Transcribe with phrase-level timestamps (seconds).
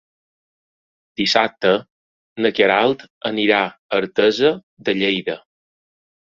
[1.19, 1.73] Dissabte
[2.45, 4.53] na Queralt anirà a Artesa
[4.89, 5.39] de Lleida.